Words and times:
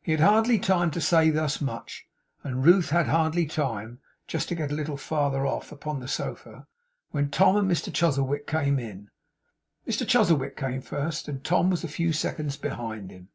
He 0.00 0.12
had 0.12 0.20
hardly 0.22 0.58
time 0.58 0.90
to 0.92 1.00
say 1.02 1.28
thus 1.28 1.60
much, 1.60 2.06
and 2.42 2.64
Ruth 2.64 2.88
had 2.88 3.06
hardly 3.08 3.44
time 3.44 3.96
to 3.98 4.02
just 4.26 4.48
to 4.48 4.54
get 4.54 4.72
a 4.72 4.74
little 4.74 4.96
farther 4.96 5.46
off 5.46 5.70
upon 5.70 6.00
the 6.00 6.08
sofa, 6.08 6.66
when 7.10 7.30
Tom 7.30 7.56
and 7.58 7.70
Mr 7.70 7.92
Chuzzlewit 7.92 8.46
came 8.46 8.78
in. 8.78 9.10
Mr 9.86 10.08
Chuzzlewit 10.08 10.56
came 10.56 10.80
first, 10.80 11.28
and 11.28 11.44
Tom 11.44 11.68
was 11.68 11.84
a 11.84 11.88
few 11.88 12.14
seconds 12.14 12.56
behind 12.56 13.10
him. 13.10 13.28